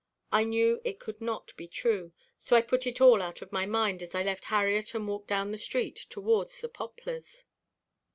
I 0.31 0.45
knew 0.45 0.81
it 0.83 0.99
could 0.99 1.21
not 1.21 1.55
be 1.55 1.67
true, 1.67 2.11
so 2.39 2.55
I 2.55 2.63
put 2.63 2.87
it 2.87 2.99
all 2.99 3.21
out 3.21 3.43
of 3.43 3.51
my 3.51 3.67
mind 3.67 4.01
as 4.01 4.15
I 4.15 4.23
left 4.23 4.45
Harriet 4.45 4.95
and 4.95 5.07
walked 5.07 5.27
down 5.27 5.51
the 5.51 5.59
street 5.59 6.07
towards 6.09 6.59
the 6.59 6.69
Poplars. 6.69 7.45